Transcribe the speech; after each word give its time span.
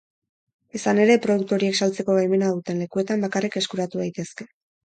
Izan 0.79 1.01
ere, 1.03 1.17
produktu 1.25 1.55
horiek 1.57 1.77
saltzeko 1.87 2.17
baimena 2.21 2.49
duten 2.57 2.83
lekuetan 2.85 3.27
bakarrik 3.29 3.63
eskuratu 3.63 4.03
daitezke. 4.05 4.53